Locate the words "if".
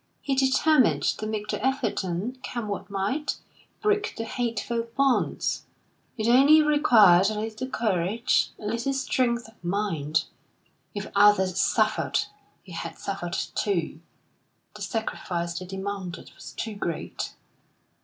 10.95-11.05